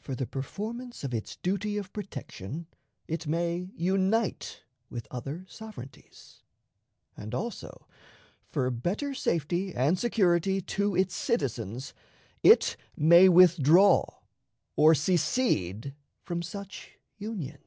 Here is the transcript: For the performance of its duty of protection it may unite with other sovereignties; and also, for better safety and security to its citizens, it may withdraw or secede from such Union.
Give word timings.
For 0.00 0.14
the 0.14 0.26
performance 0.26 1.02
of 1.02 1.14
its 1.14 1.36
duty 1.38 1.78
of 1.78 1.90
protection 1.94 2.66
it 3.08 3.26
may 3.26 3.70
unite 3.74 4.62
with 4.90 5.08
other 5.10 5.46
sovereignties; 5.48 6.42
and 7.16 7.34
also, 7.34 7.88
for 8.50 8.70
better 8.70 9.14
safety 9.14 9.74
and 9.74 9.98
security 9.98 10.60
to 10.60 10.94
its 10.94 11.14
citizens, 11.16 11.94
it 12.42 12.76
may 12.98 13.30
withdraw 13.30 14.04
or 14.76 14.94
secede 14.94 15.94
from 16.22 16.42
such 16.42 16.98
Union. 17.16 17.64